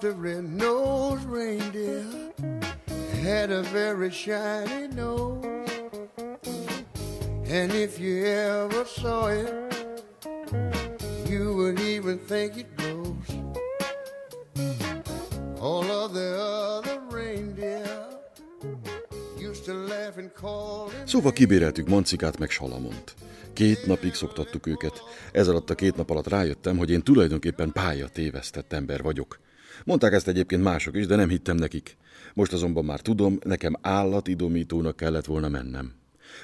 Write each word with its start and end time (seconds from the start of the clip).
the 0.00 0.12
red-nosed 0.12 1.24
reindeer 1.24 2.04
had 3.22 3.50
a 3.50 3.62
very 3.62 4.10
shiny 4.10 4.88
nose. 4.88 5.44
And 7.46 7.72
if 7.72 7.98
you 7.98 8.24
ever 8.24 8.84
saw 8.84 9.28
it, 9.28 9.48
you 11.28 11.54
would 11.54 11.80
even 11.80 12.18
think 12.18 12.56
it 12.56 12.76
glows. 12.76 13.28
All 15.60 15.90
of 15.90 16.12
the 16.12 16.36
other 16.38 17.00
reindeer 17.10 17.86
used 19.38 19.64
to 19.64 19.74
laugh 19.74 20.18
and 20.18 20.30
call 20.32 20.90
Szóval 21.06 21.32
kibéreltük 21.32 21.88
Mancikát 21.88 22.38
meg 22.38 22.50
Salamont. 22.50 23.14
Két 23.52 23.86
napig 23.86 24.14
szoktattuk 24.14 24.66
őket. 24.66 25.02
Ez 25.32 25.48
alatt 25.48 25.70
a 25.70 25.74
két 25.74 25.96
nap 25.96 26.10
alatt 26.10 26.28
rájöttem, 26.28 26.76
hogy 26.76 26.90
én 26.90 27.02
tulajdonképpen 27.02 27.72
pálya 27.72 28.08
tévesztett 28.08 28.72
ember 28.72 29.02
vagyok. 29.02 29.38
Mondták 29.84 30.12
ezt 30.12 30.28
egyébként 30.28 30.62
mások 30.62 30.96
is, 30.96 31.06
de 31.06 31.16
nem 31.16 31.28
hittem 31.28 31.56
nekik. 31.56 31.96
Most 32.34 32.52
azonban 32.52 32.84
már 32.84 33.00
tudom, 33.00 33.38
nekem 33.44 33.76
állatidomítónak 33.80 34.96
kellett 34.96 35.24
volna 35.24 35.48
mennem. 35.48 35.92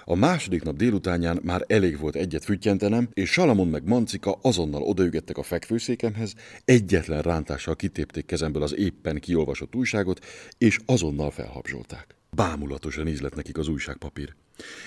A 0.05 0.15
második 0.15 0.63
nap 0.63 0.77
délutánján 0.77 1.41
már 1.43 1.65
elég 1.67 1.99
volt 1.99 2.15
egyet 2.15 2.45
füttyentenem, 2.45 3.09
és 3.13 3.31
Salamon 3.31 3.69
meg 3.69 3.89
Mancika 3.89 4.39
azonnal 4.43 4.83
odaügettek 4.83 5.39
a 5.39 5.43
fekvőszékemhez, 5.43 6.35
egyetlen 6.65 7.23
rántással 7.23 7.77
kitépték 7.77 8.27
kezemből 8.27 8.63
az 8.63 8.77
éppen 8.77 9.21
kiolvasott 9.21 9.75
újságot, 9.75 10.25
és 10.59 10.79
azonnal 10.87 11.31
felhabzsolták. 11.31 12.15
Bámulatosan 12.31 13.09
ízlett 13.09 13.35
nekik 13.35 13.59
az 13.59 13.69
újságpapír. 13.69 14.35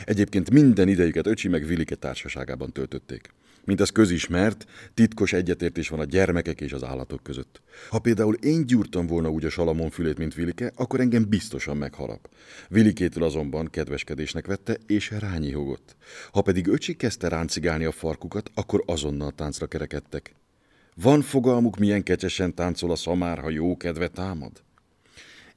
Egyébként 0.06 0.52
minden 0.52 0.88
idejüket 0.88 1.28
öcsi 1.28 1.48
meg 1.48 1.66
Vilike 1.66 1.96
társaságában 1.96 2.72
töltötték. 2.72 3.30
Mint 3.66 3.80
az 3.82 3.90
közismert, 3.90 4.66
titkos 4.94 5.34
egyetértés 5.34 5.90
van 5.90 6.00
a 6.00 6.04
gyermekek 6.04 6.62
és 6.62 6.74
az 6.74 6.84
állatok 6.84 7.24
között. 7.24 7.62
Ha 7.90 8.00
például 8.00 8.34
én 8.34 8.66
gyúrtam 8.66 9.08
volna 9.08 9.30
úgy 9.30 9.46
a 9.46 9.50
Salamon 9.50 9.90
fülét, 9.90 10.18
mint 10.18 10.34
Vilike, 10.34 10.72
akkor 10.76 11.00
engem 11.00 11.30
biztosan 11.30 11.78
megharap. 11.78 12.30
Vilikétől 12.70 13.24
azonban 13.24 13.70
kedveskedésnek 13.70 14.48
vette, 14.48 14.78
és 14.88 15.12
rányihogott. 15.20 15.96
Ha 16.32 16.42
pedig 16.42 16.68
öcsi 16.68 16.96
kezdte 16.96 17.28
ráncigálni 17.28 17.86
a 17.86 17.92
farkukat, 17.92 18.52
akkor 18.54 18.84
azonnal 18.86 19.32
táncra 19.32 19.68
kerekedtek. 19.68 20.36
Van 20.96 21.22
fogalmuk, 21.22 21.78
milyen 21.78 22.04
kecsesen 22.04 22.54
táncol 22.54 22.92
a 22.92 22.96
szamár, 22.96 23.40
ha 23.40 23.50
jó 23.50 23.78
kedve 23.78 24.08
támad? 24.08 24.52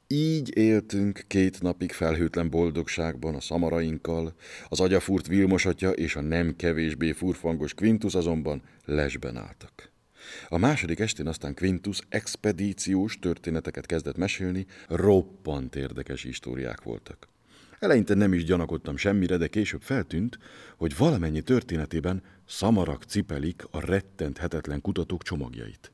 Így 0.09 0.57
éltünk 0.57 1.25
két 1.27 1.63
napig 1.63 1.93
felhőtlen 1.93 2.51
boldogságban 2.51 3.35
a 3.35 3.41
szamarainkkal, 3.41 4.35
az 4.69 4.81
agyafúrt 4.81 5.27
Vilmos 5.27 5.67
atya 5.67 5.91
és 5.91 6.17
a 6.17 6.21
nem 6.21 6.57
kevésbé 6.57 7.13
furfangos 7.13 7.75
Quintus 7.75 8.15
azonban 8.15 8.63
lesben 8.85 9.37
álltak. 9.37 9.91
A 10.49 10.59
második 10.59 10.99
estén 10.99 11.27
aztán 11.27 11.55
Quintus 11.55 11.99
expedíciós 12.09 13.19
történeteket 13.19 13.87
kezdett 13.87 14.17
mesélni, 14.17 14.67
roppant 14.89 15.77
érdekes 15.77 16.23
históriák 16.23 16.83
voltak. 16.83 17.29
Eleinte 17.79 18.15
nem 18.15 18.33
is 18.33 18.45
gyanakodtam 18.45 18.97
semmire, 18.97 19.37
de 19.37 19.47
később 19.47 19.83
feltűnt, 19.83 20.39
hogy 20.77 20.97
valamennyi 20.97 21.43
történetében 21.43 22.23
szamarak 22.47 23.05
cipelik 23.05 23.65
a 23.71 23.87
rettenthetetlen 23.87 24.81
kutatók 24.81 25.23
csomagjait. 25.23 25.91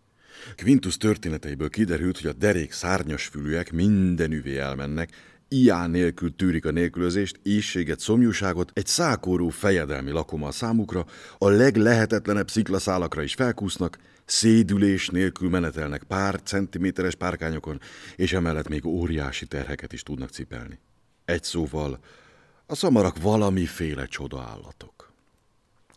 Quintus 0.57 0.97
történeteiből 0.97 1.69
kiderült, 1.69 2.21
hogy 2.21 2.31
a 2.31 2.33
derék 2.33 2.73
szárnyas 2.73 3.27
fülűek 3.27 3.73
mindenüvé 3.73 4.59
elmennek, 4.59 5.11
ián 5.49 5.91
nélkül 5.91 6.37
tűrik 6.37 6.65
a 6.65 6.71
nélkülözést, 6.71 7.41
éjséget, 7.43 8.01
szomjúságot, 8.01 8.71
egy 8.75 8.87
szákóró 8.87 9.49
fejedelmi 9.49 10.11
lakomal 10.11 10.53
számukra, 10.53 11.07
a 11.39 11.49
leglehetetlenebb 11.49 12.51
sziklaszálakra 12.51 13.23
is 13.23 13.35
felkúsznak, 13.35 13.99
szédülés 14.25 15.09
nélkül 15.09 15.51
menetelnek 15.51 16.03
pár 16.03 16.41
centiméteres 16.43 17.15
párkányokon, 17.15 17.81
és 18.17 18.33
emellett 18.33 18.69
még 18.69 18.87
óriási 18.87 19.47
terheket 19.47 19.93
is 19.93 20.03
tudnak 20.03 20.31
cipelni. 20.31 20.79
Egy 21.25 21.43
szóval, 21.43 21.99
a 22.67 22.75
szamarak 22.75 23.23
valamiféle 23.23 24.07
csoda 24.07 24.41
állatok. 24.41 25.12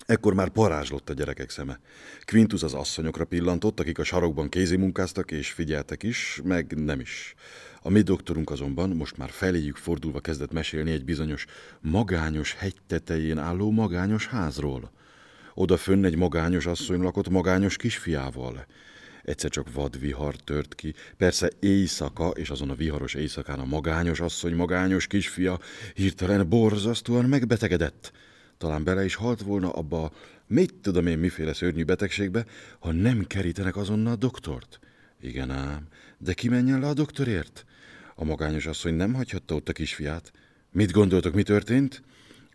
Ekkor 0.06 0.34
már 0.34 0.50
parázslott 0.50 1.10
a 1.10 1.14
gyerekek 1.14 1.50
szeme. 1.50 1.80
Quintus 2.26 2.64
az 2.64 2.74
asszonyokra 2.74 3.26
pillantott, 3.26 3.80
akik 3.80 4.00
a 4.00 4.04
sarokban 4.04 4.50
kézimunkáztak 4.50 5.32
és 5.32 5.52
figyeltek 5.52 6.04
is, 6.04 6.42
meg 6.44 6.84
nem 6.84 7.00
is. 7.00 7.36
A 7.82 7.90
mi 7.90 8.02
doktorunk 8.02 8.50
azonban 8.50 8.90
most 8.90 9.18
már 9.18 9.30
feléjük 9.30 9.76
fordulva 9.76 10.20
kezdett 10.20 10.52
mesélni 10.52 10.92
egy 10.92 11.06
bizonyos 11.06 11.46
magányos 11.82 12.54
hegy 12.54 12.76
tetején 12.88 13.38
álló 13.38 13.72
magányos 13.72 14.28
házról. 14.28 14.92
Oda 15.54 15.78
fönn 15.78 16.06
egy 16.06 16.16
magányos 16.16 16.66
asszony 16.66 17.00
lakott 17.00 17.30
magányos 17.30 17.76
kisfiával. 17.76 18.66
Egyszer 19.24 19.50
csak 19.50 19.74
vadvihar 19.74 20.36
tört 20.36 20.76
ki, 20.76 20.94
persze 21.18 21.52
éjszaka, 21.60 22.30
és 22.30 22.50
azon 22.50 22.70
a 22.70 22.76
viharos 22.76 23.14
éjszakán 23.14 23.60
a 23.60 23.66
magányos 23.66 24.20
asszony 24.20 24.56
magányos 24.56 25.08
kisfia 25.08 25.60
hirtelen 25.94 26.50
borzasztóan 26.50 27.26
megbetegedett. 27.26 28.12
Talán 28.58 28.84
bele 28.84 29.06
is 29.06 29.16
halt 29.16 29.42
volna 29.42 29.72
abba 29.72 30.12
mit 30.48 30.74
tudom 30.74 31.08
én 31.08 31.18
miféle 31.18 31.54
szörnyű 31.54 31.84
betegségbe, 31.84 32.46
ha 32.80 32.92
nem 32.92 33.28
kerítenek 33.28 33.76
azonnal 33.76 34.14
a 34.14 34.16
doktort. 34.16 34.80
Igen 35.22 35.52
ám, 35.52 35.88
de 36.18 36.34
ki 36.34 36.50
menjen 36.50 36.80
le 36.80 36.88
a 36.88 36.94
doktorért? 36.94 37.66
A 38.16 38.24
magányos 38.24 38.66
asszony 38.66 38.94
nem 38.94 39.14
hagyhatta 39.14 39.56
ott 39.56 39.70
a 39.70 39.74
kisfiát. 39.74 40.32
Mit 40.72 40.92
gondoltok, 40.92 41.34
mi 41.34 41.44
történt? 41.44 42.02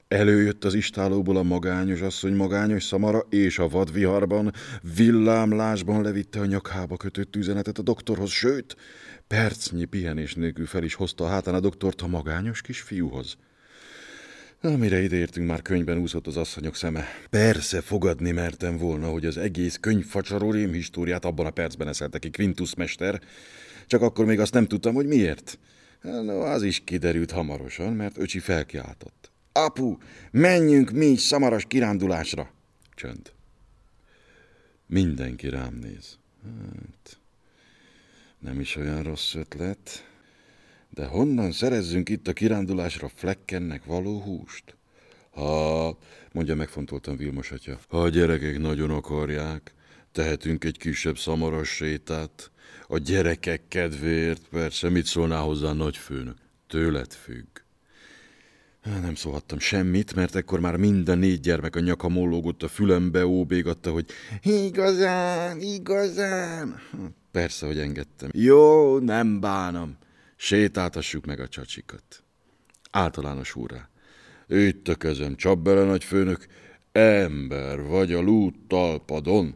Előjött 0.09 0.65
az 0.65 0.75
istálóból 0.75 1.37
a 1.37 1.43
magányos 1.43 2.01
asszony 2.01 2.35
magányos 2.35 2.85
szamara, 2.85 3.19
és 3.19 3.59
a 3.59 3.69
vadviharban, 3.69 4.53
villámlásban 4.97 6.03
levitte 6.03 6.41
a 6.41 6.47
nyakába 6.47 6.97
kötött 6.97 7.37
üzenetet 7.37 7.79
a 7.79 7.83
doktorhoz, 7.83 8.31
sőt, 8.31 8.77
percnyi 9.27 9.85
pihenés 9.85 10.35
nélkül 10.35 10.67
fel 10.67 10.83
is 10.83 10.95
hozta 10.95 11.25
a 11.25 11.29
hátán 11.29 11.55
a 11.55 11.61
doktort 11.61 12.01
a 12.01 12.07
magányos 12.07 12.61
kisfiúhoz. 12.61 13.37
Amire 14.63 15.03
ideértünk, 15.03 15.47
már 15.47 15.63
könyvben 15.63 15.99
úszott 15.99 16.27
az 16.27 16.37
asszonyok 16.37 16.77
szeme. 16.77 17.05
Persze 17.31 17.81
fogadni 17.81 18.31
mertem 18.31 18.77
volna, 18.77 19.09
hogy 19.09 19.27
az 19.27 19.37
egész 19.37 19.77
könyvfacsaró 19.77 20.51
rémhistóriát 20.51 21.25
abban 21.25 21.47
a 21.47 21.51
percben 21.51 21.89
eszelte 21.89 22.19
ki 22.19 22.31
Quintus 22.31 22.75
mester, 22.75 23.21
csak 23.87 24.03
akkor 24.03 24.25
még 24.25 24.41
azt 24.41 24.53
nem 24.53 24.67
tudtam, 24.67 24.95
hogy 24.95 25.07
miért. 25.07 25.59
No, 26.03 26.41
az 26.41 26.63
is 26.63 26.83
kiderült 26.85 27.31
hamarosan, 27.31 27.93
mert 27.93 28.19
öcsi 28.19 28.39
felkiáltott. 28.39 29.31
Apu, 29.53 29.97
menjünk 30.31 30.91
mi 30.91 31.07
is 31.07 31.21
szamaras 31.21 31.65
kirándulásra! 31.69 32.51
Csönd. 32.95 33.33
Mindenki 34.87 35.49
rám 35.49 35.75
néz. 35.75 36.19
Hát, 36.45 37.19
nem 38.39 38.61
is 38.61 38.77
olyan 38.77 39.03
rossz 39.03 39.35
ötlet. 39.35 40.10
De 40.95 41.07
honnan 41.07 41.53
szerezzünk 41.53 42.09
itt 42.09 42.29
a 42.29 42.33
kirándulásra 42.33 43.09
flekkennek 43.15 43.85
való 43.85 44.21
húst? 44.21 44.77
Ha, 45.31 45.99
mondja 46.33 46.55
megfontoltan 46.55 47.17
Vilmos 47.17 47.51
atya, 47.51 47.79
ha 47.89 48.03
a 48.03 48.09
gyerekek 48.09 48.59
nagyon 48.59 48.91
akarják, 48.91 49.75
tehetünk 50.13 50.65
egy 50.65 50.79
kisebb 50.79 51.19
szamaras 51.19 51.69
sétát. 51.69 52.51
A 52.87 52.99
gyerekek 52.99 53.63
kedvéért 53.69 54.43
persze, 54.51 54.89
mit 54.89 55.07
szólná 55.07 55.39
hozzá 55.41 55.73
nagyfőnök? 55.73 56.37
Tőled 56.67 57.13
függ. 57.13 57.47
Nem 58.85 59.15
szólhattam 59.15 59.59
semmit, 59.59 60.15
mert 60.15 60.35
ekkor 60.35 60.61
már 60.61 60.77
minden 60.77 61.19
négy 61.19 61.41
gyermek 61.41 61.77
a 61.77 61.81
nyaka 61.81 62.09
mollogott 62.09 62.63
a 62.63 62.69
fülembe, 62.69 63.27
óbégatta, 63.27 63.91
hogy 63.91 64.07
igazán, 64.43 65.61
igazán. 65.61 66.81
Persze, 67.31 67.67
hogy 67.67 67.79
engedtem. 67.79 68.31
Jó, 68.33 68.99
nem 68.99 69.41
bánom. 69.41 69.97
Sétáltassuk 70.43 71.27
meg 71.27 71.41
a 71.41 71.49
csacsikat. 71.49 72.25
Általános 72.91 73.55
úrá. 73.55 73.89
Itt 74.49 74.89
a 74.89 74.95
kezem, 74.95 75.37
csap 75.37 75.59
bele, 75.59 75.85
nagy 75.85 76.05
főnök. 76.05 76.47
Ember 76.93 77.83
vagy 77.83 78.13
a 78.13 78.21
lút 78.21 78.55
talpadon. 78.67 79.55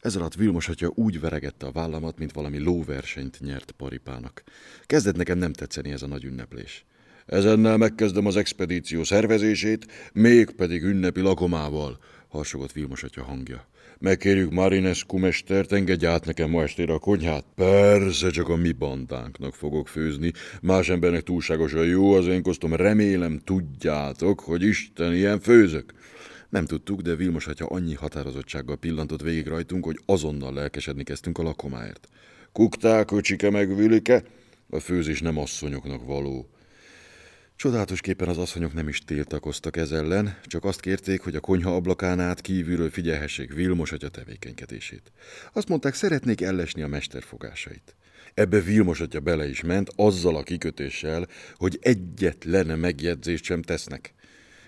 Ez 0.00 0.16
alatt 0.16 0.34
Vilmos 0.34 0.68
atya 0.68 0.92
úgy 0.94 1.20
veregette 1.20 1.66
a 1.66 1.72
vállamat, 1.72 2.18
mint 2.18 2.32
valami 2.32 2.58
lóversenyt 2.58 3.40
nyert 3.40 3.70
paripának. 3.70 4.42
Kezdett 4.86 5.16
nekem 5.16 5.38
nem 5.38 5.52
tetszeni 5.52 5.90
ez 5.90 6.02
a 6.02 6.06
nagy 6.06 6.24
ünneplés. 6.24 6.84
Ezennel 7.26 7.76
megkezdem 7.76 8.26
az 8.26 8.36
expedíció 8.36 9.04
szervezését, 9.04 10.10
mégpedig 10.12 10.82
ünnepi 10.82 11.20
lakomával, 11.20 11.98
harsogott 12.28 12.72
Vilmos 12.72 13.02
atya 13.02 13.22
hangja. 13.22 13.66
Megkérjük 13.98 14.50
Marinescu 14.50 15.18
mestert, 15.18 15.72
engedj 15.72 16.06
át 16.06 16.26
nekem 16.26 16.50
ma 16.50 16.62
estére 16.62 16.92
a 16.92 16.98
konyhát. 16.98 17.44
Persze, 17.54 18.30
csak 18.30 18.48
a 18.48 18.56
mi 18.56 18.72
bandánknak 18.72 19.54
fogok 19.54 19.88
főzni. 19.88 20.32
Más 20.62 20.88
embernek 20.88 21.22
túlságosan 21.22 21.84
jó 21.84 22.12
az 22.12 22.26
én 22.26 22.42
kosztom. 22.42 22.74
Remélem 22.74 23.40
tudjátok, 23.44 24.40
hogy 24.40 24.62
Isten 24.62 25.14
ilyen 25.14 25.40
főzök. 25.40 25.92
Nem 26.48 26.64
tudtuk, 26.64 27.00
de 27.00 27.14
Vilmos 27.14 27.46
atya 27.46 27.66
annyi 27.66 27.94
határozottsággal 27.94 28.76
pillantott 28.76 29.22
végig 29.22 29.46
rajtunk, 29.46 29.84
hogy 29.84 29.98
azonnal 30.06 30.52
lelkesedni 30.52 31.02
kezdtünk 31.02 31.38
a 31.38 31.42
lakomáért. 31.42 32.08
Kukták, 32.52 33.10
öcsike 33.10 33.50
meg 33.50 33.76
Vilike, 33.76 34.22
a 34.70 34.78
főzés 34.78 35.20
nem 35.20 35.38
asszonyoknak 35.38 36.04
való. 36.04 36.48
Csodálatosképpen 37.56 38.28
az 38.28 38.38
asszonyok 38.38 38.72
nem 38.72 38.88
is 38.88 38.98
tiltakoztak 38.98 39.76
ez 39.76 39.90
ellen, 39.90 40.38
csak 40.44 40.64
azt 40.64 40.80
kérték, 40.80 41.20
hogy 41.20 41.36
a 41.36 41.40
konyha 41.40 41.74
ablakán 41.74 42.20
át 42.20 42.40
kívülről 42.40 42.90
figyelhessék 42.90 43.52
Vilmos 43.52 43.92
atya 43.92 44.08
tevékenykedését. 44.08 45.12
Azt 45.52 45.68
mondták, 45.68 45.94
szeretnék 45.94 46.40
ellesni 46.40 46.82
a 46.82 46.88
mester 46.88 47.22
fogásait. 47.22 47.96
Ebbe 48.34 48.60
Vilmos 48.60 49.00
atya 49.00 49.20
bele 49.20 49.48
is 49.48 49.62
ment, 49.62 49.90
azzal 49.96 50.36
a 50.36 50.42
kikötéssel, 50.42 51.28
hogy 51.54 51.78
egyetlen 51.80 52.78
megjegyzést 52.78 53.44
sem 53.44 53.62
tesznek. 53.62 54.14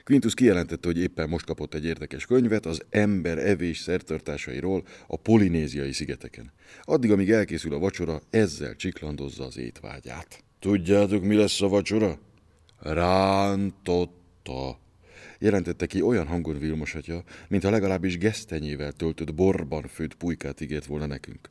Quintus 0.05 0.35
kijelentette, 0.35 0.89
hogy 0.89 0.99
éppen 0.99 1.29
most 1.29 1.47
kapott 1.47 1.75
egy 1.75 1.85
érdekes 1.85 2.27
könyvet 2.27 2.67
az 2.67 2.81
ember 2.91 3.39
evés 3.39 3.79
szertartásairól 3.79 4.85
a 5.07 5.17
polinéziai 5.17 5.93
szigeteken. 5.93 6.53
Addig, 6.83 7.11
amíg 7.11 7.31
elkészül 7.31 7.75
a 7.75 7.79
vacsora, 7.79 8.21
ezzel 8.31 8.77
csiklandozza 8.77 9.45
az 9.45 9.59
étvágyát. 9.59 10.45
Tudjátok, 10.59 11.23
mi 11.23 11.35
lesz 11.35 11.61
a 11.61 11.69
vacsora? 11.69 12.19
Rántotta 12.79 14.79
jelentette 15.39 15.87
ki 15.87 16.03
olyan 16.03 16.27
hangon 16.27 16.59
Vilmos 16.59 16.95
atya, 16.95 17.23
mintha 17.49 17.71
legalábbis 17.71 18.19
gesztenyével 18.19 18.93
töltött 18.93 19.35
borban 19.35 19.83
főtt 19.83 20.15
pulykát 20.15 20.61
ígért 20.61 20.87
volna 20.87 21.07
nekünk. 21.07 21.49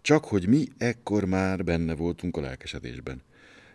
Csak 0.00 0.24
hogy 0.24 0.48
mi 0.48 0.66
ekkor 0.78 1.24
már 1.24 1.64
benne 1.64 1.94
voltunk 1.94 2.36
a 2.36 2.40
lelkesedésben. 2.40 3.22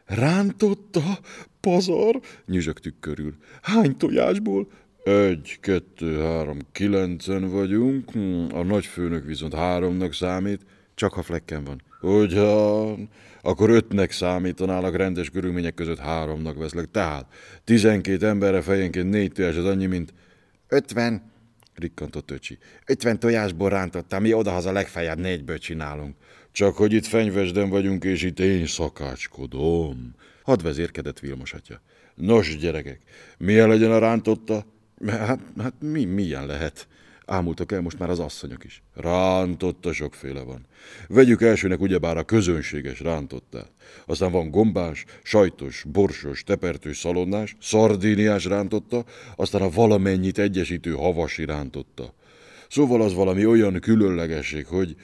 Rántotta? 0.06 1.20
Pazar? 1.60 2.20
nyüzsögtük 2.46 3.00
körül. 3.00 3.36
Hány 3.62 3.98
tojásból? 3.98 4.68
Egy, 5.04 5.58
kettő, 5.62 6.20
három, 6.20 6.60
kilencen 6.72 7.50
vagyunk, 7.50 8.16
a 8.54 8.64
nagyfőnök 8.64 9.26
viszont 9.26 9.54
háromnak 9.54 10.14
számít, 10.14 10.66
csak 10.96 11.14
ha 11.14 11.22
flekken 11.22 11.64
van. 11.64 11.82
Ugyan, 12.02 13.10
akkor 13.42 13.70
ötnek 13.70 14.12
számítanának 14.12 14.96
rendes 14.96 15.30
körülmények 15.30 15.74
között 15.74 16.00
háromnak 16.00 16.58
veszlek. 16.58 16.92
Tehát 16.92 17.26
tizenkét 17.64 18.24
emberre 18.24 18.62
fejenként 18.62 19.10
négy 19.10 19.32
tojás 19.32 19.56
az 19.56 19.66
annyi, 19.66 19.86
mint 19.86 20.14
ötven, 20.68 21.32
rikkantott 21.76 22.32
öcsi. 22.32 22.58
Ötven 22.86 23.20
tojásból 23.20 23.70
rántottam, 23.70 24.22
mi 24.22 24.34
odahaza 24.34 24.72
legfeljebb 24.72 25.20
négyből 25.20 25.58
csinálunk. 25.58 26.16
Csak 26.52 26.76
hogy 26.76 26.94
itt 26.94 27.06
fenyvesden 27.06 27.70
vagyunk, 27.70 28.04
és 28.04 28.24
itt 28.24 28.40
én 28.40 28.66
szakácskodom. 28.66 30.16
Hadd 30.44 30.64
vezérkedett 30.64 31.20
Vilmos 31.20 31.54
atya. 31.54 31.82
Nos, 32.16 32.58
gyerekek, 32.58 33.02
milyen 33.38 33.68
legyen 33.68 33.92
a 33.92 34.00
rántotta? 34.00 34.66
Hát, 35.08 35.40
hát 35.58 35.74
mi, 35.80 36.06
milyen 36.06 36.46
lehet? 36.46 36.88
Ámultak 37.32 37.72
el 37.72 37.82
most 37.82 38.00
már 38.00 38.10
az 38.10 38.20
asszonyok 38.20 38.64
is. 38.64 38.84
Rántotta 38.94 39.94
sokféle 39.94 40.42
van. 40.42 40.66
Vegyük 41.08 41.42
elsőnek 41.42 41.82
ugyebár 41.82 42.18
a 42.18 42.24
közönséges 42.24 43.00
rántottát. 43.00 43.72
Aztán 44.06 44.32
van 44.32 44.50
gombás, 44.50 45.06
sajtos, 45.24 45.86
borsos, 45.92 46.44
tepertős 46.44 46.98
szalonnás, 46.98 47.56
szardíniás 47.62 48.46
rántotta, 48.46 49.06
aztán 49.36 49.62
a 49.62 49.70
valamennyit 49.70 50.38
egyesítő 50.38 50.92
havasi 50.92 51.46
rántotta. 51.46 52.14
Szóval 52.70 53.02
az 53.02 53.14
valami 53.14 53.46
olyan 53.46 53.80
különlegesség, 53.80 54.66
hogy 54.66 54.96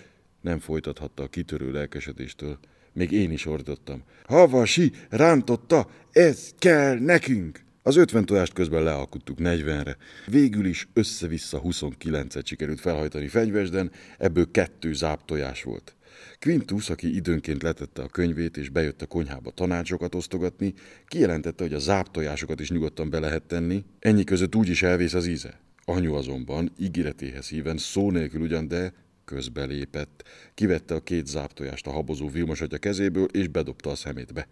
nem 0.41 0.59
folytathatta 0.59 1.24
a 1.24 1.27
kitörő 1.27 1.71
lelkesedéstől. 1.71 2.59
Még 2.94 3.12
én 3.12 3.31
is 3.31 3.45
ordottam. 3.45 4.03
Havasi, 4.25 4.91
rántotta, 5.09 5.89
ez 6.12 6.53
kell 6.59 7.00
nekünk! 7.00 7.65
Az 7.88 7.95
50 7.95 8.25
tojást 8.25 8.54
közben 8.54 8.84
lealkuttuk 8.84 9.38
40-re. 9.42 9.98
Végül 10.25 10.66
is 10.66 10.88
össze-vissza 10.94 11.62
29-et 11.63 12.45
sikerült 12.45 12.80
felhajtani 12.80 13.28
fenyvesden, 13.28 13.92
ebből 14.18 14.51
kettő 14.51 14.94
záp 14.94 15.25
tojás 15.25 15.63
volt. 15.63 15.95
Quintus, 16.39 16.89
aki 16.89 17.16
időnként 17.16 17.63
letette 17.63 18.01
a 18.01 18.07
könyvét 18.07 18.57
és 18.57 18.69
bejött 18.69 19.01
a 19.01 19.06
konyhába 19.06 19.51
tanácsokat 19.51 20.16
osztogatni, 20.16 20.74
kijelentette, 21.07 21.63
hogy 21.63 21.74
a 21.74 21.80
záptojásokat 21.80 22.60
is 22.60 22.69
nyugodtan 22.69 23.10
be 23.10 23.19
lehet 23.19 23.44
tenni, 23.44 23.84
ennyi 24.00 24.24
között 24.24 24.56
úgy 24.56 24.69
is 24.69 24.84
elvész 24.84 25.13
az 25.13 25.28
íze. 25.28 25.60
Anyu 25.86 26.13
azonban 26.13 26.72
ígéretéhez 26.80 27.50
híven 27.50 27.78
szó 27.78 28.12
nélkül 28.12 28.42
ugyan, 28.42 28.68
de 28.68 28.94
közbelépett. 29.25 30.24
Kivette 30.54 30.95
a 30.95 31.04
két 31.04 31.28
záptojást 31.28 31.88
a 31.88 31.92
habozó 31.92 32.30
Vilmos 32.30 32.62
atya 32.62 32.78
kezéből, 32.78 33.25
és 33.31 33.48
bedobta 33.48 33.89
a 33.89 33.95
szemétbe. 33.95 34.48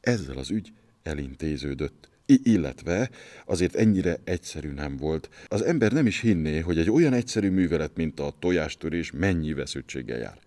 Ezzel 0.00 0.38
az 0.38 0.50
ügy 0.50 0.72
elintéződött. 1.02 2.12
Illetve 2.26 3.10
azért 3.44 3.74
ennyire 3.74 4.16
egyszerű 4.24 4.70
nem 4.70 4.96
volt. 4.96 5.28
Az 5.48 5.62
ember 5.62 5.92
nem 5.92 6.06
is 6.06 6.20
hinné, 6.20 6.58
hogy 6.58 6.78
egy 6.78 6.90
olyan 6.90 7.12
egyszerű 7.12 7.50
művelet, 7.50 7.96
mint 7.96 8.20
a 8.20 8.34
tojástörés 8.38 9.10
mennyi 9.10 9.52
veszültséggel 9.52 10.18
jár. 10.18 10.38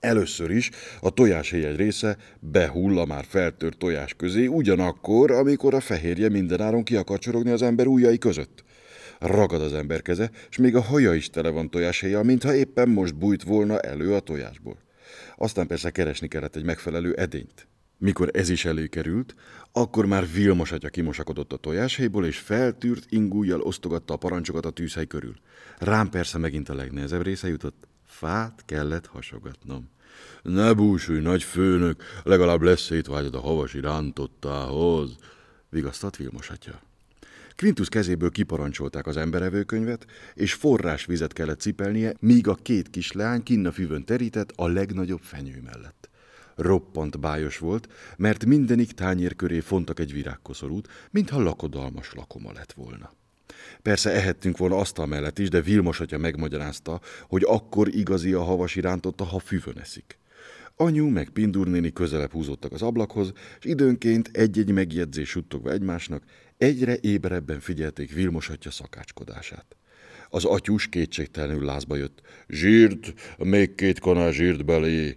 Először 0.00 0.50
is 0.50 0.70
a 1.00 1.10
tojáshéj 1.10 1.64
egy 1.64 1.76
része 1.76 2.16
behull 2.40 2.98
a 2.98 3.04
már 3.04 3.24
feltört 3.28 3.78
tojás 3.78 4.14
közé, 4.14 4.46
ugyanakkor, 4.46 5.30
amikor 5.30 5.74
a 5.74 5.80
fehérje 5.80 6.28
mindenáron 6.28 6.82
ki 6.82 6.96
akar 6.96 7.18
csorogni 7.18 7.50
az 7.50 7.62
ember 7.62 7.86
ujjai 7.86 8.18
között. 8.18 8.64
Ragad 9.18 9.60
az 9.62 9.72
ember 9.72 10.02
keze, 10.02 10.30
és 10.50 10.56
még 10.56 10.76
a 10.76 10.80
haja 10.80 11.14
is 11.14 11.30
tele 11.30 11.48
van 11.48 11.70
tojáshéjjal, 11.70 12.22
mintha 12.22 12.54
éppen 12.54 12.88
most 12.88 13.16
bújt 13.16 13.42
volna 13.42 13.80
elő 13.80 14.14
a 14.14 14.20
tojásból. 14.20 14.76
Aztán 15.36 15.66
persze 15.66 15.90
keresni 15.90 16.28
kellett 16.28 16.56
egy 16.56 16.64
megfelelő 16.64 17.14
edényt. 17.14 17.66
Mikor 18.02 18.30
ez 18.32 18.48
is 18.48 18.64
előkerült, 18.64 19.34
akkor 19.72 20.06
már 20.06 20.32
Vilmos 20.32 20.72
atya 20.72 20.88
kimosakodott 20.88 21.52
a 21.52 21.56
tojáshéjból, 21.56 22.26
és 22.26 22.38
feltűrt 22.38 23.06
ingújjal 23.08 23.60
osztogatta 23.60 24.14
a 24.14 24.16
parancsokat 24.16 24.66
a 24.66 24.70
tűzhely 24.70 25.06
körül. 25.06 25.34
Rám 25.78 26.08
persze 26.08 26.38
megint 26.38 26.68
a 26.68 26.74
legnehezebb 26.74 27.22
része 27.22 27.48
jutott. 27.48 27.88
Fát 28.06 28.62
kellett 28.66 29.06
hasogatnom. 29.06 29.88
Ne 30.42 30.72
búsulj, 30.72 31.20
nagy 31.20 31.42
főnök, 31.42 32.02
legalább 32.22 32.62
lesz 32.62 32.80
szétvágyad 32.80 33.34
a 33.34 33.40
havasi 33.40 33.80
rántottához, 33.80 35.16
vigasztott 35.68 36.16
Vilmos 36.16 36.50
atya. 36.50 36.80
Quintus 37.56 37.88
kezéből 37.88 38.30
kiparancsolták 38.30 39.06
az 39.06 39.16
emberevőkönyvet, 39.16 40.06
és 40.34 40.52
forrás 40.52 41.04
vizet 41.04 41.32
kellett 41.32 41.60
cipelnie, 41.60 42.14
míg 42.20 42.48
a 42.48 42.54
két 42.54 42.90
kislány 42.90 43.42
a 43.64 43.72
füvön 43.72 44.04
terített 44.04 44.52
a 44.56 44.68
legnagyobb 44.68 45.20
fenyő 45.20 45.60
mellett. 45.64 46.10
Roppant 46.62 47.20
bájos 47.20 47.58
volt, 47.58 47.88
mert 48.16 48.44
mindenik 48.44 48.92
tányér 48.92 49.36
köré 49.36 49.60
fontak 49.60 50.00
egy 50.00 50.12
virágkoszorút, 50.12 50.88
mintha 51.10 51.40
lakodalmas 51.40 52.12
lakoma 52.14 52.52
lett 52.52 52.72
volna. 52.72 53.12
Persze 53.82 54.10
ehettünk 54.10 54.56
volna 54.56 54.76
asztal 54.76 55.06
mellett 55.06 55.38
is, 55.38 55.48
de 55.48 55.60
Vilmos 55.60 56.00
atya 56.00 56.18
megmagyarázta, 56.18 57.00
hogy 57.28 57.42
akkor 57.46 57.88
igazi 57.94 58.32
a 58.32 58.42
havas 58.42 58.76
irántotta, 58.76 59.24
ha 59.24 59.38
füvön 59.38 59.78
eszik. 59.78 60.18
Anyu 60.76 61.08
meg 61.08 61.28
Pindur 61.28 61.68
néni 61.68 61.92
közelebb 61.92 62.32
húzottak 62.32 62.72
az 62.72 62.82
ablakhoz, 62.82 63.32
és 63.58 63.64
időnként 63.64 64.30
egy-egy 64.32 64.72
megjegyzés 64.72 65.28
suttogva 65.28 65.70
egymásnak, 65.70 66.22
egyre 66.56 66.96
éberebben 67.00 67.60
figyelték 67.60 68.12
Vilmos 68.12 68.48
atya 68.48 68.70
szakácskodását. 68.70 69.76
Az 70.28 70.44
atyus 70.44 70.88
kétségtelenül 70.88 71.64
lázba 71.64 71.96
jött. 71.96 72.20
Zsírt, 72.48 73.36
még 73.38 73.74
két 73.74 73.98
kanál 73.98 74.32
zsírt 74.32 74.64
belé 74.64 75.16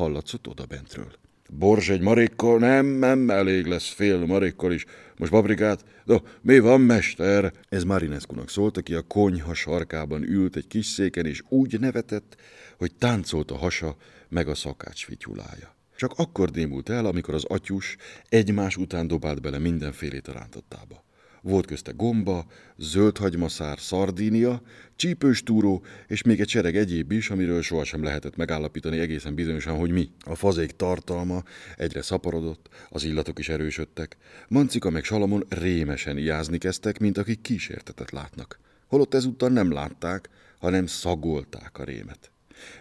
hallatszott 0.00 0.48
oda 0.48 0.64
bentről. 0.64 1.12
Borzs 1.50 1.90
egy 1.90 2.00
marékkal? 2.00 2.58
Nem, 2.58 2.86
nem, 2.86 3.30
elég 3.30 3.66
lesz 3.66 3.88
fél 3.88 4.26
marékkal 4.26 4.72
is. 4.72 4.84
Most 5.16 5.30
paprikát? 5.30 5.84
No, 6.04 6.16
mi 6.40 6.58
van, 6.58 6.80
mester? 6.80 7.52
Ez 7.68 7.84
Marinescunak 7.84 8.50
szólt, 8.50 8.76
aki 8.76 8.94
a 8.94 9.02
konyha 9.02 9.54
sarkában 9.54 10.22
ült 10.22 10.56
egy 10.56 10.66
kis 10.66 10.86
széken, 10.86 11.26
és 11.26 11.42
úgy 11.48 11.80
nevetett, 11.80 12.36
hogy 12.78 12.94
táncolt 12.94 13.50
a 13.50 13.56
hasa, 13.56 13.96
meg 14.28 14.48
a 14.48 14.54
szakács 14.54 15.04
fityulája. 15.04 15.74
Csak 15.96 16.12
akkor 16.16 16.50
démult 16.50 16.88
el, 16.88 17.06
amikor 17.06 17.34
az 17.34 17.44
atyus 17.44 17.96
egymás 18.28 18.76
után 18.76 19.06
dobált 19.06 19.40
bele 19.40 19.58
mindenfélét 19.58 20.28
a 20.28 20.32
rántottába. 20.32 21.04
Volt 21.42 21.66
közte 21.66 21.92
gomba, 21.96 22.46
zöldhagymaszár, 22.76 23.78
szardínia, 23.78 24.62
csípős 24.96 25.42
túró, 25.42 25.84
és 26.06 26.22
még 26.22 26.40
egy 26.40 26.48
sereg 26.48 26.76
egyéb 26.76 27.12
is, 27.12 27.30
amiről 27.30 27.62
sohasem 27.62 28.02
lehetett 28.02 28.36
megállapítani 28.36 28.98
egészen 28.98 29.34
bizonyosan, 29.34 29.78
hogy 29.78 29.90
mi. 29.90 30.10
A 30.24 30.34
fazék 30.34 30.70
tartalma 30.70 31.42
egyre 31.76 32.02
szaporodott, 32.02 32.68
az 32.88 33.04
illatok 33.04 33.38
is 33.38 33.48
erősödtek. 33.48 34.16
Mancika 34.48 34.90
meg 34.90 35.04
Salamon 35.04 35.44
rémesen 35.48 36.18
ijázni 36.18 36.58
kezdtek, 36.58 36.98
mint 36.98 37.18
akik 37.18 37.40
kísértetet 37.40 38.10
látnak. 38.10 38.58
Holott 38.86 39.14
ezúttal 39.14 39.48
nem 39.48 39.72
látták, 39.72 40.28
hanem 40.58 40.86
szagolták 40.86 41.78
a 41.78 41.84
rémet. 41.84 42.30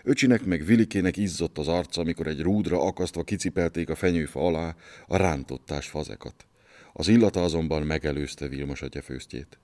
Öcsinek 0.03 0.45
meg 0.45 0.65
Vilikének 0.65 1.17
izzott 1.17 1.57
az 1.57 1.67
arca, 1.67 2.01
amikor 2.01 2.27
egy 2.27 2.41
rúdra 2.41 2.81
akasztva 2.81 3.23
kicipelték 3.23 3.89
a 3.89 3.95
fenyőfa 3.95 4.39
alá 4.39 4.75
a 5.07 5.17
rántottás 5.17 5.87
fazekat. 5.87 6.48
Az 6.93 7.07
illata 7.07 7.43
azonban 7.43 7.83
megelőzte 7.83 8.47
Vilmos 8.47 8.81
atya 8.81 9.01
főztjét. 9.01 9.59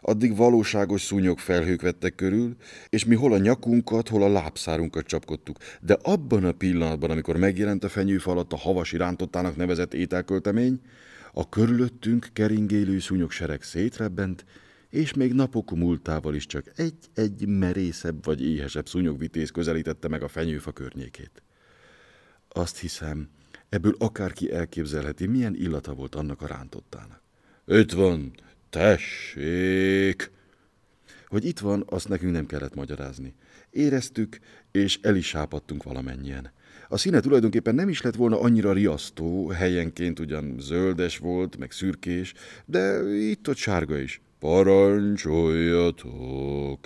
Addig 0.00 0.36
valóságos 0.36 1.02
szúnyog 1.02 1.38
felhők 1.38 1.82
vettek 1.82 2.14
körül, 2.14 2.56
és 2.88 3.04
mi 3.04 3.14
hol 3.14 3.32
a 3.32 3.38
nyakunkat, 3.38 4.08
hol 4.08 4.22
a 4.22 4.28
lábszárunkat 4.28 5.06
csapkodtuk. 5.06 5.56
De 5.80 5.96
abban 6.02 6.44
a 6.44 6.52
pillanatban, 6.52 7.10
amikor 7.10 7.36
megjelent 7.36 7.84
a 7.84 7.88
fenyőfa 7.88 8.30
alatt 8.30 8.52
a 8.52 8.56
havas 8.56 8.92
irántottának 8.92 9.56
nevezett 9.56 9.94
ételköltemény, 9.94 10.80
a 11.32 11.48
körülöttünk 11.48 12.28
keringélő 12.32 12.98
szúnyog 12.98 13.30
sereg 13.30 13.62
szétrebbent, 13.62 14.44
és 14.90 15.14
még 15.14 15.32
napok 15.32 15.70
múltával 15.70 16.34
is 16.34 16.46
csak 16.46 16.72
egy-egy 16.76 17.46
merészebb 17.46 18.24
vagy 18.24 18.42
éhesebb 18.46 18.88
szúnyogvitéz 18.88 19.50
közelítette 19.50 20.08
meg 20.08 20.22
a 20.22 20.28
fenyőfa 20.28 20.72
környékét. 20.72 21.42
Azt 22.48 22.78
hiszem, 22.78 23.28
Ebből 23.68 23.94
akárki 23.98 24.52
elképzelheti, 24.52 25.26
milyen 25.26 25.54
illata 25.54 25.94
volt 25.94 26.14
annak 26.14 26.42
a 26.42 26.46
rántottának. 26.46 27.22
Itt 27.66 27.92
van, 27.92 28.32
tessék! 28.70 30.30
Hogy 31.26 31.44
itt 31.44 31.58
van, 31.58 31.84
azt 31.88 32.08
nekünk 32.08 32.32
nem 32.32 32.46
kellett 32.46 32.74
magyarázni. 32.74 33.34
Éreztük, 33.70 34.38
és 34.72 34.98
el 35.02 35.16
is 35.16 35.26
sápadtunk 35.26 35.82
valamennyien. 35.82 36.52
A 36.88 36.96
színe 36.96 37.20
tulajdonképpen 37.20 37.74
nem 37.74 37.88
is 37.88 38.02
lett 38.02 38.14
volna 38.14 38.40
annyira 38.40 38.72
riasztó, 38.72 39.48
helyenként 39.48 40.18
ugyan 40.18 40.56
zöldes 40.60 41.18
volt, 41.18 41.56
meg 41.56 41.70
szürkés, 41.70 42.34
de 42.64 43.14
itt-ott 43.14 43.56
sárga 43.56 43.98
is. 43.98 44.20
Parancsoljatok! 44.38 46.78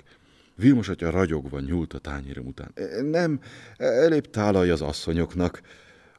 Vilmos 0.55 0.89
atya 0.89 1.09
ragyogva 1.09 1.59
nyúlt 1.59 1.93
a 1.93 1.97
tányérem 1.97 2.45
után. 2.45 2.71
E, 2.73 3.01
nem, 3.01 3.39
elébb 3.77 4.29
tálalj 4.29 4.69
az 4.69 4.81
asszonyoknak. 4.81 5.61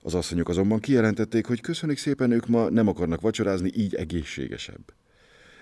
Az 0.06 0.14
asszonyok 0.14 0.48
azonban 0.48 0.80
kijelentették, 0.80 1.46
hogy 1.46 1.60
köszönik 1.60 1.98
szépen, 1.98 2.30
ők 2.30 2.46
ma 2.46 2.70
nem 2.70 2.88
akarnak 2.88 3.20
vacsorázni, 3.20 3.70
így 3.74 3.94
egészségesebb. 3.94 4.92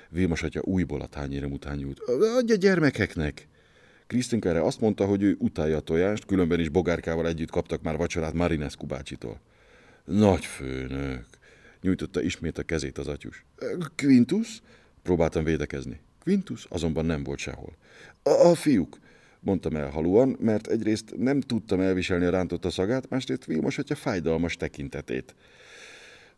Vilmos 0.09 0.43
atya 0.43 0.61
újból 0.65 1.01
a 1.01 1.07
tányérem 1.07 1.53
után 1.53 1.77
nyúlt. 1.77 1.99
Adja 2.39 2.57
gyermekeknek! 2.57 3.49
Krisztinka 4.07 4.49
erre 4.49 4.63
azt 4.63 4.81
mondta, 4.81 5.07
hogy 5.07 5.23
ő 5.23 5.37
utálja 5.39 5.77
a 5.77 5.81
tojást, 5.81 6.25
különben 6.25 6.61
is 6.61 6.69
bogárkával 6.69 7.27
együtt 7.27 7.51
kaptak 7.51 7.83
már 7.83 7.97
vacsorát 7.97 8.33
Marinescu 8.33 8.87
bácsitól. 8.87 9.41
Nagy 10.05 10.45
főnök! 10.45 11.27
Nyújtotta 11.81 12.23
ismét 12.23 12.59
a 12.59 12.63
kezét 12.63 12.99
az 12.99 13.07
atyus. 13.07 13.45
Quintus? 13.97 14.63
Próbáltam 15.03 15.45
védekezni. 15.45 16.01
Quintus 16.23 16.65
azonban 16.65 17.05
nem 17.05 17.23
volt 17.23 17.39
sehol. 17.39 17.77
A, 18.23 18.31
a 18.31 18.55
fiúk, 18.55 18.99
mondtam 19.43 19.77
elhalúan, 19.77 20.37
mert 20.41 20.67
egyrészt 20.67 21.15
nem 21.17 21.41
tudtam 21.41 21.81
elviselni 21.81 22.25
a 22.25 22.31
rántott 22.31 22.65
a 22.65 22.71
szagát, 22.71 23.09
másrészt 23.09 23.45
Vilmos 23.45 23.79
atya 23.79 23.95
fájdalmas 23.95 24.57
tekintetét. 24.57 25.35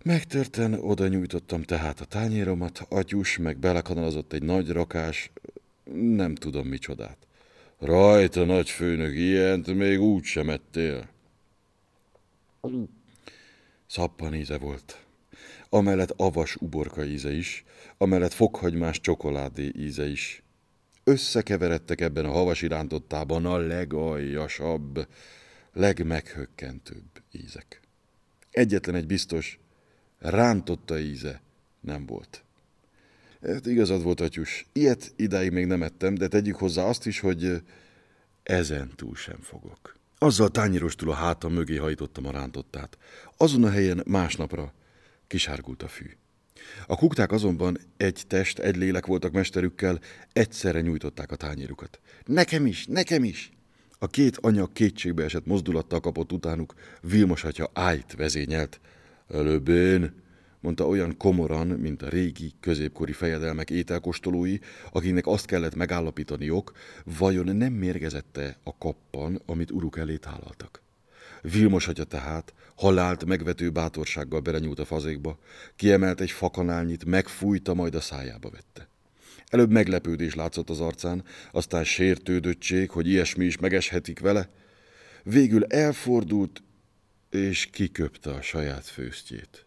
Megtörten 0.04 0.72
oda 0.74 1.08
nyújtottam 1.08 1.62
tehát 1.62 2.00
a 2.00 2.04
tányéromat, 2.04 2.86
atyus 2.88 3.38
meg 3.38 3.58
belekanalazott 3.58 4.32
egy 4.32 4.42
nagy 4.42 4.70
rakás, 4.70 5.30
nem 5.92 6.34
tudom 6.34 6.66
micsodát. 6.66 7.18
Rajta, 7.78 8.44
nagy 8.44 8.70
főnök, 8.70 9.14
ilyent 9.14 9.74
még 9.74 10.00
úgy 10.00 10.24
sem 10.24 10.50
ettél. 10.50 11.08
Szappan 13.86 14.34
íze 14.34 14.58
volt. 14.58 15.04
Amellett 15.68 16.10
avas 16.16 16.56
uborka 16.56 17.04
íze 17.04 17.32
is, 17.32 17.64
amellett 17.98 18.32
fokhagymás 18.32 19.00
csokoládé 19.00 19.72
íze 19.76 20.08
is. 20.08 20.43
Összekeveredtek 21.04 22.00
ebben 22.00 22.24
a 22.24 22.32
havasi 22.32 22.66
rántottában 22.66 23.46
a 23.46 23.56
legaljasabb, 23.56 25.06
legmeghökkentőbb 25.72 27.22
ízek. 27.32 27.80
Egyetlen 28.50 28.94
egy 28.94 29.06
biztos, 29.06 29.58
rántotta 30.18 30.98
íze 30.98 31.40
nem 31.80 32.06
volt. 32.06 32.44
Hát 33.42 33.66
igazad 33.66 34.02
volt, 34.02 34.20
atyus. 34.20 34.66
Ilyet 34.72 35.12
idáig 35.16 35.50
még 35.50 35.66
nem 35.66 35.82
ettem, 35.82 36.14
de 36.14 36.28
tegyük 36.28 36.56
hozzá 36.56 36.84
azt 36.84 37.06
is, 37.06 37.20
hogy 37.20 37.62
ezen 38.42 38.92
túl 38.96 39.14
sem 39.14 39.40
fogok. 39.40 39.96
Azzal 40.18 40.48
tányérostul 40.48 41.10
a 41.10 41.14
hátam 41.14 41.52
mögé 41.52 41.76
hajtottam 41.76 42.26
a 42.26 42.30
rántottát. 42.30 42.98
Azon 43.36 43.64
a 43.64 43.70
helyen 43.70 44.02
másnapra 44.06 44.72
kisárgult 45.26 45.82
a 45.82 45.88
fű. 45.88 46.16
A 46.86 46.96
kukták 46.96 47.32
azonban 47.32 47.78
egy 47.96 48.22
test, 48.26 48.58
egy 48.58 48.76
lélek 48.76 49.06
voltak 49.06 49.32
mesterükkel, 49.32 50.00
egyszerre 50.32 50.80
nyújtották 50.80 51.32
a 51.32 51.36
tányérukat. 51.36 52.00
Nekem 52.24 52.66
is, 52.66 52.86
nekem 52.86 53.24
is! 53.24 53.52
A 53.98 54.06
két 54.06 54.36
anya 54.36 54.66
kétségbe 54.66 55.24
esett 55.24 55.46
mozdulattal 55.46 56.00
kapott 56.00 56.32
utánuk, 56.32 56.74
Vilmos 57.00 57.44
atya 57.44 57.70
ájt 57.72 58.14
vezényelt. 58.16 58.80
Előbb 59.28 59.68
én, 59.68 60.22
mondta 60.60 60.86
olyan 60.86 61.16
komoran, 61.16 61.66
mint 61.66 62.02
a 62.02 62.08
régi, 62.08 62.52
középkori 62.60 63.12
fejedelmek 63.12 63.70
ételkostolói, 63.70 64.58
akiknek 64.92 65.26
azt 65.26 65.46
kellett 65.46 65.74
megállapítaniok, 65.74 66.72
vajon 67.18 67.56
nem 67.56 67.72
mérgezette 67.72 68.58
a 68.62 68.78
kappan, 68.78 69.42
amit 69.46 69.70
uruk 69.70 69.98
elé 69.98 70.16
tálaltak. 70.16 70.83
Vilmos 71.52 71.88
atya 71.88 72.04
tehát, 72.04 72.54
halált 72.76 73.24
megvető 73.24 73.70
bátorsággal 73.70 74.40
berenyúlt 74.40 74.78
a 74.78 74.84
fazékba, 74.84 75.38
kiemelt 75.76 76.20
egy 76.20 76.30
fakanálnyit, 76.30 77.04
megfújta, 77.04 77.74
majd 77.74 77.94
a 77.94 78.00
szájába 78.00 78.50
vette. 78.50 78.88
Előbb 79.46 79.70
meglepődés 79.70 80.34
látszott 80.34 80.70
az 80.70 80.80
arcán, 80.80 81.24
aztán 81.52 81.84
sértődöttség, 81.84 82.90
hogy 82.90 83.08
ilyesmi 83.08 83.44
is 83.44 83.58
megeshetik 83.58 84.20
vele. 84.20 84.50
Végül 85.22 85.64
elfordult, 85.64 86.62
és 87.30 87.66
kiköpte 87.66 88.30
a 88.30 88.42
saját 88.42 88.86
főztjét. 88.86 89.66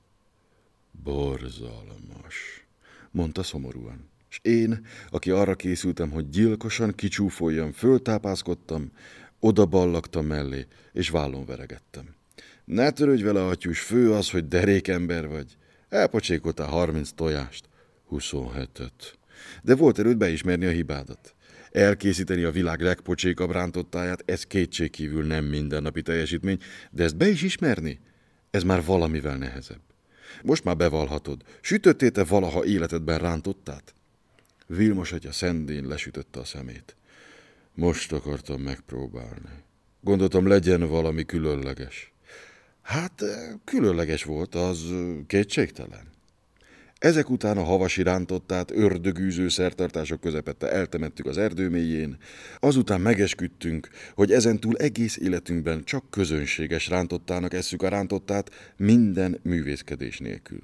Borzalmas, 1.03 2.65
mondta 3.11 3.43
szomorúan. 3.43 4.09
És 4.29 4.39
én, 4.41 4.85
aki 5.09 5.31
arra 5.31 5.55
készültem, 5.55 6.09
hogy 6.09 6.29
gyilkosan 6.29 6.95
kicsúfoljam, 6.95 7.71
föltápászkodtam, 7.71 8.91
oda 9.39 9.65
ballagtam 9.65 10.25
mellé, 10.25 10.65
és 10.93 11.09
vállon 11.09 11.45
veregettem. 11.45 12.15
Ne 12.65 12.91
törődj 12.91 13.23
vele, 13.23 13.45
atyus, 13.45 13.79
fő 13.79 14.13
az, 14.13 14.29
hogy 14.29 14.47
derékember 14.47 15.27
vagy. 15.27 15.57
Elpocsékoltál 15.89 16.67
harminc 16.67 17.09
tojást, 17.11 17.69
huszonhetet. 18.05 19.17
De 19.63 19.75
volt 19.75 19.99
erőd 19.99 20.17
beismerni 20.17 20.65
a 20.65 20.69
hibádat. 20.69 21.35
Elkészíteni 21.71 22.43
a 22.43 22.51
világ 22.51 22.81
legpocsékabb 22.81 23.51
rántottáját, 23.51 24.23
ez 24.25 24.43
kétségkívül 24.43 25.25
nem 25.25 25.45
mindennapi 25.45 26.01
teljesítmény, 26.01 26.59
de 26.91 27.03
ezt 27.03 27.17
be 27.17 27.27
is 27.27 27.41
ismerni, 27.41 27.99
ez 28.51 28.63
már 28.63 28.85
valamivel 28.85 29.37
nehezebb. 29.37 29.81
Most 30.43 30.63
már 30.63 30.77
bevallhatod, 30.77 31.41
sütöttél-te 31.61 32.23
valaha 32.23 32.65
életedben 32.65 33.19
rántottát? 33.19 33.93
Vilmos 34.67 35.11
atya 35.11 35.31
szendén 35.31 35.87
lesütötte 35.87 36.39
a 36.39 36.43
szemét. 36.43 36.96
Most 37.77 38.11
akartam 38.11 38.61
megpróbálni. 38.61 39.49
Gondoltam, 40.01 40.47
legyen 40.47 40.87
valami 40.87 41.25
különleges. 41.25 42.13
Hát, 42.81 43.23
különleges 43.63 44.23
volt, 44.23 44.55
az 44.55 44.83
kétségtelen. 45.27 46.09
Ezek 46.99 47.29
után 47.29 47.57
a 47.57 47.63
havasi 47.63 48.03
rántottát 48.03 48.71
ördögűző 48.71 49.49
szertartások 49.49 50.19
közepette 50.19 50.71
eltemettük 50.71 51.25
az 51.25 51.37
erdő 51.37 51.69
mélyén, 51.69 52.17
azután 52.59 53.01
megesküdtünk, 53.01 53.89
hogy 54.15 54.31
ezentúl 54.31 54.77
egész 54.77 55.17
életünkben 55.17 55.83
csak 55.83 56.09
közönséges 56.09 56.87
rántottának 56.87 57.53
esszük 57.53 57.81
a 57.81 57.89
rántottát 57.89 58.73
minden 58.77 59.39
művészkedés 59.43 60.17
nélkül. 60.17 60.61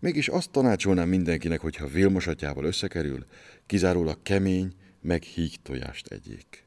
Mégis 0.00 0.28
azt 0.28 0.50
tanácsolnám 0.50 1.08
mindenkinek, 1.08 1.60
hogyha 1.60 1.86
Vilmos 1.86 2.26
atyával 2.26 2.64
összekerül, 2.64 3.26
kizárólag 3.66 4.22
kemény, 4.22 4.74
meg 5.06 5.22
híg 5.22 5.62
tojást 5.62 6.06
egyék. 6.06 6.64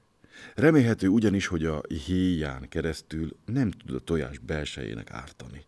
Remélhető 0.56 1.08
ugyanis, 1.08 1.48
hogy 1.48 1.66
a 1.66 1.82
héján 2.06 2.70
keresztül 2.70 3.38
nem 3.46 3.72
tud 3.72 3.96
a 3.96 4.00
tojás 4.00 4.38
belsejének 4.38 5.12
ártani. 5.12 5.66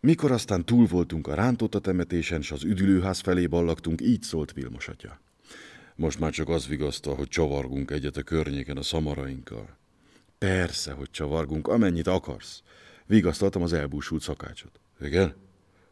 Mikor 0.00 0.30
aztán 0.32 0.64
túl 0.64 0.86
voltunk 0.86 1.26
a 1.26 1.34
rántotta 1.34 1.78
temetésen, 1.78 2.42
s 2.42 2.52
az 2.52 2.64
üdülőház 2.64 3.20
felé 3.20 3.46
ballagtunk, 3.46 4.00
így 4.00 4.22
szólt 4.22 4.52
Vilmos 4.52 4.88
atya. 4.88 5.20
Most 5.94 6.18
már 6.18 6.32
csak 6.32 6.48
az 6.48 6.66
vigasztal, 6.66 7.14
hogy 7.14 7.28
csavargunk 7.28 7.90
egyet 7.90 8.16
a 8.16 8.22
környéken 8.22 8.76
a 8.76 8.82
szamarainkkal. 8.82 9.76
Persze, 10.38 10.92
hogy 10.92 11.10
csavargunk, 11.10 11.68
amennyit 11.68 12.06
akarsz. 12.06 12.62
Vigasztaltam 13.06 13.62
az 13.62 13.72
elbúsult 13.72 14.22
szakácsot. 14.22 14.80
Igen? 15.00 15.34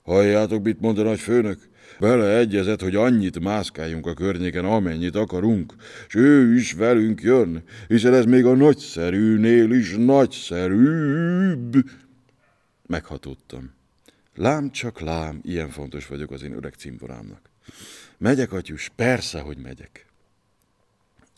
Halljátok, 0.02 0.62
mit 0.62 0.80
mond 0.80 0.98
a 0.98 1.02
nagy 1.02 1.20
főnök? 1.20 1.68
Beleegyezett, 2.00 2.80
hogy 2.80 2.94
annyit 2.94 3.40
mászkáljunk 3.40 4.06
a 4.06 4.14
környéken, 4.14 4.64
amennyit 4.64 5.16
akarunk, 5.16 5.74
és 6.08 6.14
ő 6.14 6.54
is 6.54 6.72
velünk 6.72 7.22
jön, 7.22 7.62
hiszen 7.88 8.14
ez 8.14 8.24
még 8.24 8.44
a 8.44 8.54
nagyszerűnél 8.54 9.70
is 9.70 9.94
nagyszerűbb. 9.96 11.74
Meghatódtam. 12.86 13.72
Lám 14.34 14.70
csak 14.70 15.00
lám, 15.00 15.40
ilyen 15.42 15.70
fontos 15.70 16.06
vagyok 16.06 16.30
az 16.30 16.42
én 16.42 16.56
öreg 16.56 16.74
cimborámnak. 16.74 17.50
Megyek, 18.18 18.52
atyus, 18.52 18.90
persze, 18.96 19.40
hogy 19.40 19.56
megyek. 19.56 20.06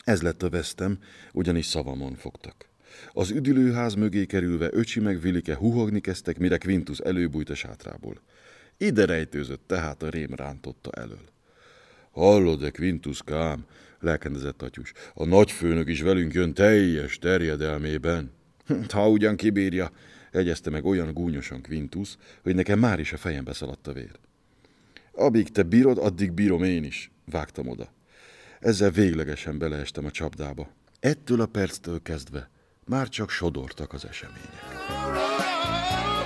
Ez 0.03 0.21
lett 0.21 0.43
a 0.43 0.49
vesztem, 0.49 0.97
ugyanis 1.33 1.65
szavamon 1.65 2.15
fogtak. 2.15 2.65
Az 3.13 3.29
üdülőház 3.29 3.93
mögé 3.93 4.25
kerülve 4.25 4.69
öcsi 4.71 4.99
meg 4.99 5.21
Vilike 5.21 5.55
huhogni 5.55 5.99
kezdtek, 5.99 6.37
mire 6.37 6.57
Quintus 6.57 6.99
előbújt 6.99 7.49
a 7.49 7.55
sátrából. 7.55 8.21
Ide 8.77 9.05
rejtőzött 9.05 9.67
tehát 9.67 10.03
a 10.03 10.09
rém 10.09 10.33
rántotta 10.35 10.91
elől. 10.91 11.25
Hallod-e, 12.11 12.71
kám? 13.25 13.65
lelkendezett 13.99 14.61
atyus. 14.61 14.93
A 15.13 15.25
nagyfőnök 15.25 15.89
is 15.89 16.01
velünk 16.01 16.33
jön 16.33 16.53
teljes 16.53 17.19
terjedelmében. 17.19 18.31
Ha 18.89 19.09
ugyan 19.09 19.35
kibírja, 19.35 19.91
jegyezte 20.31 20.69
meg 20.69 20.85
olyan 20.85 21.13
gúnyosan 21.13 21.61
Quintus, 21.61 22.17
hogy 22.43 22.55
nekem 22.55 22.79
már 22.79 22.99
is 22.99 23.13
a 23.13 23.17
fejembe 23.17 23.53
szaladt 23.53 23.87
a 23.87 23.93
vér. 23.93 24.19
Amíg 25.11 25.49
te 25.49 25.63
bírod, 25.63 25.97
addig 25.97 26.31
bírom 26.31 26.63
én 26.63 26.83
is, 26.83 27.11
vágtam 27.25 27.67
oda. 27.67 27.93
Ezzel 28.59 28.91
véglegesen 28.91 29.57
beleestem 29.57 30.05
a 30.05 30.11
csapdába. 30.11 30.69
Ettől 30.99 31.41
a 31.41 31.45
perctől 31.45 32.01
kezdve 32.01 32.49
már 32.85 33.09
csak 33.09 33.29
sodortak 33.29 33.93
az 33.93 34.05
események. 34.05 36.16